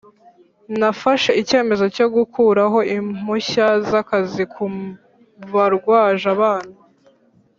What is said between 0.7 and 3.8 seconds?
Nafashe icyemezo cyo gukuraho impushya